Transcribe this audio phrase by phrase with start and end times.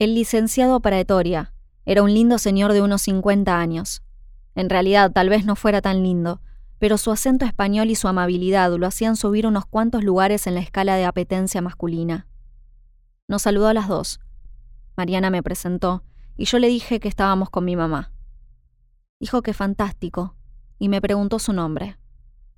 [0.00, 1.52] El licenciado Praetoria
[1.84, 4.02] era un lindo señor de unos 50 años.
[4.54, 6.40] En realidad, tal vez no fuera tan lindo,
[6.78, 10.60] pero su acento español y su amabilidad lo hacían subir unos cuantos lugares en la
[10.60, 12.26] escala de apetencia masculina.
[13.28, 14.20] Nos saludó a las dos.
[14.96, 16.02] Mariana me presentó
[16.34, 18.10] y yo le dije que estábamos con mi mamá.
[19.20, 20.34] Dijo que fantástico
[20.78, 21.98] y me preguntó su nombre.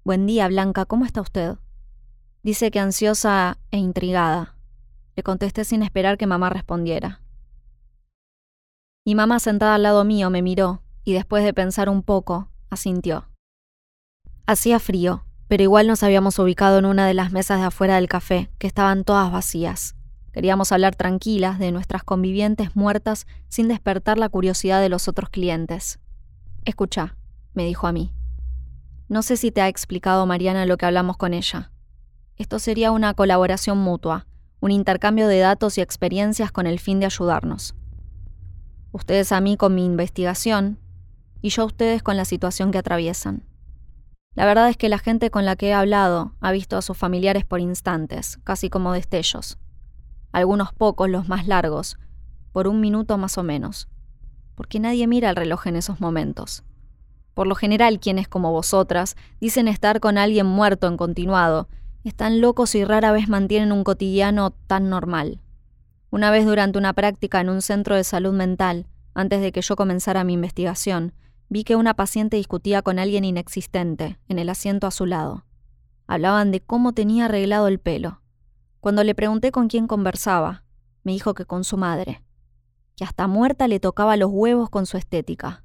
[0.04, 1.56] Buen día, Blanca, ¿cómo está usted?
[2.45, 4.54] Dice que ansiosa e intrigada.
[5.16, 7.21] Le contesté sin esperar que mamá respondiera.
[9.05, 13.28] Mi mamá sentada al lado mío me miró y después de pensar un poco, asintió.
[14.47, 18.09] Hacía frío, pero igual nos habíamos ubicado en una de las mesas de afuera del
[18.09, 19.97] café, que estaban todas vacías.
[20.33, 25.98] Queríamos hablar tranquilas de nuestras convivientes muertas sin despertar la curiosidad de los otros clientes.
[26.64, 27.16] Escucha,
[27.55, 28.12] me dijo a mí.
[29.09, 31.73] No sé si te ha explicado Mariana lo que hablamos con ella.
[32.37, 34.28] Esto sería una colaboración mutua,
[34.61, 37.75] un intercambio de datos y experiencias con el fin de ayudarnos.
[38.92, 40.78] Ustedes a mí con mi investigación
[41.41, 43.42] y yo a ustedes con la situación que atraviesan.
[44.34, 46.97] La verdad es que la gente con la que he hablado ha visto a sus
[46.97, 49.58] familiares por instantes, casi como destellos.
[50.30, 51.98] Algunos pocos, los más largos,
[52.52, 53.89] por un minuto más o menos.
[54.55, 56.62] Porque nadie mira el reloj en esos momentos.
[57.34, 61.69] Por lo general, quienes como vosotras dicen estar con alguien muerto en continuado,
[62.05, 65.41] están locos y rara vez mantienen un cotidiano tan normal.
[66.12, 69.77] Una vez durante una práctica en un centro de salud mental, antes de que yo
[69.77, 71.14] comenzara mi investigación,
[71.48, 75.46] vi que una paciente discutía con alguien inexistente en el asiento a su lado.
[76.06, 78.20] Hablaban de cómo tenía arreglado el pelo.
[78.80, 80.64] Cuando le pregunté con quién conversaba,
[81.02, 82.22] me dijo que con su madre,
[82.94, 85.64] que hasta muerta le tocaba los huevos con su estética.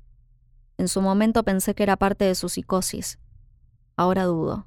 [0.78, 3.20] En su momento pensé que era parte de su psicosis.
[3.98, 4.66] Ahora dudo.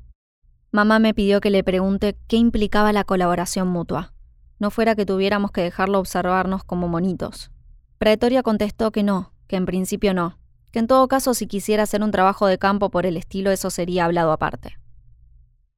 [0.72, 4.12] Mamá me pidió que le pregunte qué implicaba la colaboración mutua
[4.60, 7.50] no fuera que tuviéramos que dejarlo observarnos como monitos.
[7.98, 10.38] Pretoria contestó que no, que en principio no,
[10.70, 13.70] que en todo caso si quisiera hacer un trabajo de campo por el estilo eso
[13.70, 14.78] sería hablado aparte.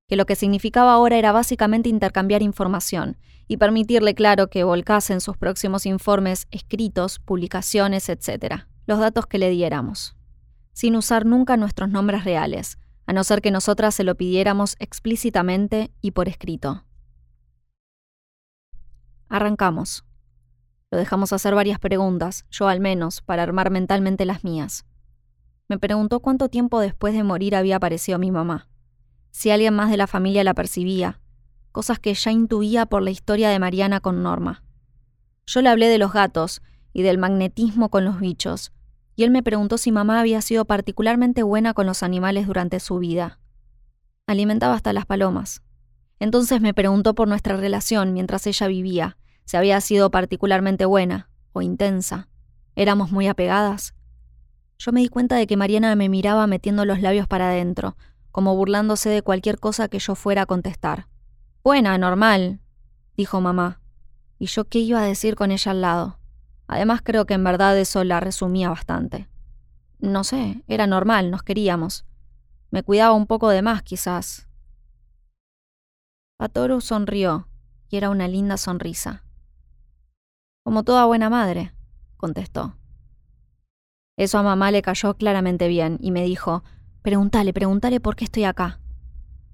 [0.08, 3.16] Que lo que significaba ahora era básicamente intercambiar información
[3.48, 9.38] y permitirle claro que volcase en sus próximos informes escritos, publicaciones, etc., los datos que
[9.38, 10.16] le diéramos,
[10.72, 15.92] sin usar nunca nuestros nombres reales, a no ser que nosotras se lo pidiéramos explícitamente
[16.00, 16.84] y por escrito.
[19.32, 20.04] Arrancamos.
[20.90, 24.84] Lo dejamos hacer varias preguntas, yo al menos, para armar mentalmente las mías.
[25.70, 28.68] Me preguntó cuánto tiempo después de morir había aparecido mi mamá,
[29.30, 31.18] si alguien más de la familia la percibía,
[31.72, 34.64] cosas que ya intuía por la historia de Mariana con Norma.
[35.46, 36.60] Yo le hablé de los gatos
[36.92, 38.70] y del magnetismo con los bichos,
[39.16, 42.98] y él me preguntó si mamá había sido particularmente buena con los animales durante su
[42.98, 43.38] vida.
[44.26, 45.62] Alimentaba hasta las palomas.
[46.22, 51.62] Entonces me preguntó por nuestra relación mientras ella vivía, si había sido particularmente buena o
[51.62, 52.28] intensa.
[52.76, 53.96] Éramos muy apegadas.
[54.78, 57.96] Yo me di cuenta de que Mariana me miraba metiendo los labios para adentro,
[58.30, 61.08] como burlándose de cualquier cosa que yo fuera a contestar.
[61.64, 62.60] Buena, normal,
[63.16, 63.80] dijo mamá.
[64.38, 66.20] ¿Y yo qué iba a decir con ella al lado?
[66.68, 69.28] Además creo que en verdad eso la resumía bastante.
[69.98, 72.04] No sé, era normal, nos queríamos.
[72.70, 74.46] Me cuidaba un poco de más, quizás.
[76.36, 77.48] Patoru sonrió,
[77.88, 79.24] y era una linda sonrisa.
[80.64, 81.72] Como toda buena madre,
[82.16, 82.76] contestó.
[84.16, 86.62] Eso a mamá le cayó claramente bien y me dijo,
[87.02, 88.80] pregúntale, pregúntale por qué estoy acá.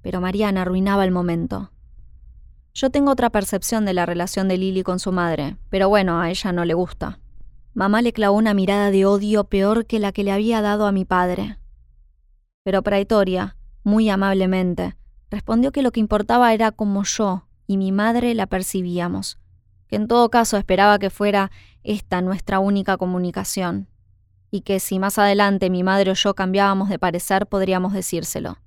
[0.03, 1.71] Pero Mariana arruinaba el momento.
[2.75, 6.31] Yo tengo otra percepción de la relación de Lily con su madre, pero bueno, a
[6.31, 7.19] ella no le gusta.
[7.75, 10.93] Mamá le clavó una mirada de odio peor que la que le había dado a
[10.93, 11.59] mi padre.
[12.63, 14.97] Pero Praetoria, muy amablemente,
[15.31, 19.39] respondió que lo que importaba era como yo y mi madre la percibíamos,
[19.89, 21.51] que en todo caso esperaba que fuera
[21.83, 23.89] esta nuestra única comunicación,
[24.51, 28.59] y que si más adelante mi madre o yo cambiábamos de parecer podríamos decírselo.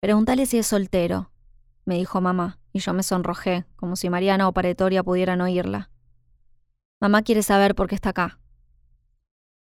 [0.00, 1.30] Pregúntale si es soltero,
[1.84, 5.90] me dijo mamá, y yo me sonrojé, como si Mariana o Paretoria pudieran oírla.
[7.00, 8.38] Mamá quiere saber por qué está acá.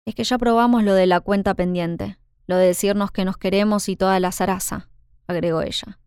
[0.04, 3.88] Es que ya probamos lo de la cuenta pendiente, lo de decirnos que nos queremos
[3.88, 4.88] y toda la zaraza,
[5.32, 5.98] agregó ella.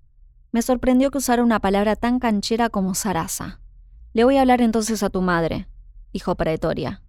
[0.51, 3.59] Me sorprendió que usara una palabra tan canchera como zaraza.
[4.13, 5.67] Le voy a hablar entonces a tu madre,
[6.13, 7.01] dijo Praetoria.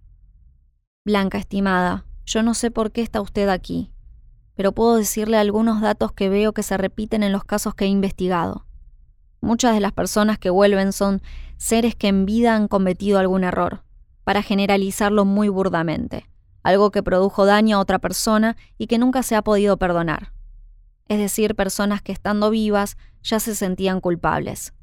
[1.05, 3.93] Blanca, estimada, yo no sé por qué está usted aquí,
[4.55, 7.87] pero puedo decirle algunos datos que veo que se repiten en los casos que he
[7.87, 8.65] investigado.
[9.39, 11.21] Muchas de las personas que vuelven son
[11.55, 13.83] seres que en vida han cometido algún error,
[14.25, 16.27] para generalizarlo muy burdamente,
[16.63, 20.33] algo que produjo daño a otra persona y que nunca se ha podido perdonar.
[21.07, 24.73] Es decir, personas que estando vivas ya se sentían culpables.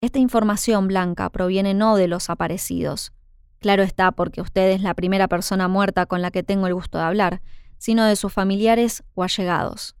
[0.00, 3.12] Esta información blanca proviene no de los aparecidos.
[3.58, 6.98] Claro está porque usted es la primera persona muerta con la que tengo el gusto
[6.98, 7.42] de hablar,
[7.78, 9.96] sino de sus familiares o allegados.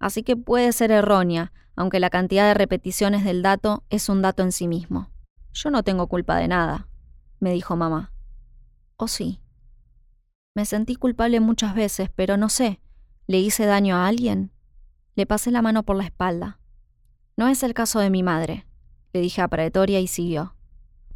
[0.00, 4.42] Así que puede ser errónea, aunque la cantidad de repeticiones del dato es un dato
[4.42, 5.10] en sí mismo.
[5.52, 6.88] Yo no tengo culpa de nada,
[7.38, 8.12] me dijo mamá.
[8.96, 9.40] ¿O sí?
[10.54, 12.80] Me sentí culpable muchas veces, pero no sé.
[13.28, 14.52] ¿Le hice daño a alguien?
[15.14, 16.58] Le pasé la mano por la espalda.
[17.36, 18.66] No es el caso de mi madre,
[19.12, 20.54] le dije a Pretoria y siguió.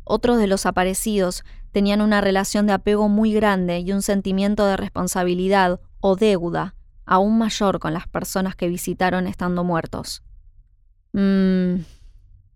[0.05, 4.77] Otros de los aparecidos tenían una relación de apego muy grande y un sentimiento de
[4.77, 6.75] responsabilidad o deuda
[7.07, 10.23] aún mayor con las personas que visitaron estando muertos.
[11.15, 11.77] Mmm,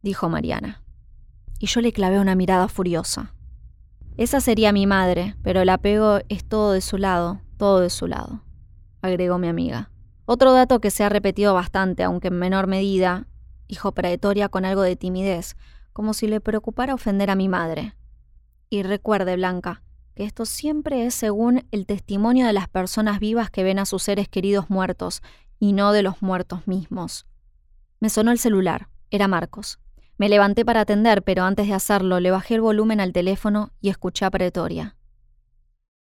[0.02, 0.82] dijo Mariana.
[1.58, 3.32] Y yo le clavé una mirada furiosa.
[4.18, 8.06] Esa sería mi madre, pero el apego es todo de su lado, todo de su
[8.06, 8.42] lado,
[9.06, 9.90] agregó mi amiga.
[10.24, 13.26] Otro dato que se ha repetido bastante, aunque en menor medida,
[13.68, 15.56] dijo Praetoria con algo de timidez,
[15.92, 17.94] como si le preocupara ofender a mi madre.
[18.68, 19.82] Y recuerde, Blanca,
[20.14, 24.02] que esto siempre es según el testimonio de las personas vivas que ven a sus
[24.02, 25.22] seres queridos muertos,
[25.58, 27.26] y no de los muertos mismos.
[28.00, 28.88] Me sonó el celular.
[29.10, 29.78] Era Marcos.
[30.18, 33.90] Me levanté para atender, pero antes de hacerlo le bajé el volumen al teléfono y
[33.90, 34.95] escuché a Pretoria.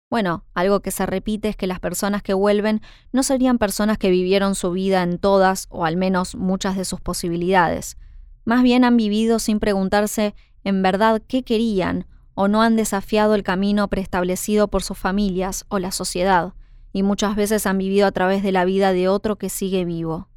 [0.09, 2.81] Bueno, algo que se repite es que las personas que vuelven
[3.11, 7.01] no serían personas que vivieron su vida en todas o al menos muchas de sus
[7.01, 7.97] posibilidades.
[8.45, 12.05] Más bien han vivido sin preguntarse en verdad qué querían
[12.35, 16.53] o no han desafiado el camino preestablecido por sus familias o la sociedad,
[16.91, 20.27] y muchas veces han vivido a través de la vida de otro que sigue vivo.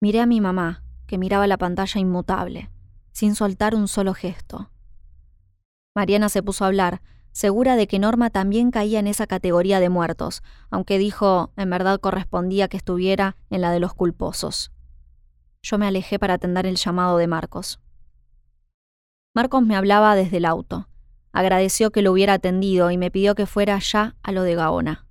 [0.00, 2.70] Miré a mi mamá, que miraba la pantalla inmutable,
[3.12, 4.70] sin soltar un solo gesto.
[5.94, 9.88] Mariana se puso a hablar, segura de que Norma también caía en esa categoría de
[9.88, 14.72] muertos, aunque dijo en verdad correspondía que estuviera en la de los culposos.
[15.62, 17.80] Yo me alejé para atender el llamado de Marcos.
[19.34, 20.88] Marcos me hablaba desde el auto.
[21.32, 25.06] Agradeció que lo hubiera atendido y me pidió que fuera ya a lo de Gaona.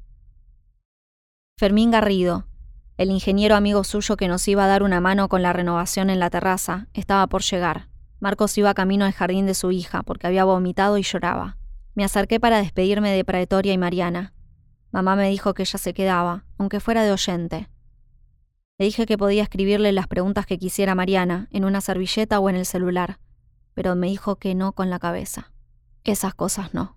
[1.58, 2.46] Fermín Garrido,
[2.98, 6.20] el ingeniero amigo suyo que nos iba a dar una mano con la renovación en
[6.20, 7.88] la terraza estaba por llegar.
[8.20, 11.59] Marcos iba camino al jardín de su hija porque había vomitado y lloraba.
[12.00, 14.32] Me acerqué para despedirme de Praetoria y Mariana.
[14.90, 17.68] Mamá me dijo que ella se quedaba, aunque fuera de oyente.
[18.78, 22.56] Le dije que podía escribirle las preguntas que quisiera Mariana en una servilleta o en
[22.56, 23.20] el celular,
[23.74, 25.52] pero me dijo que no con la cabeza.
[26.06, 26.96] Esas cosas no.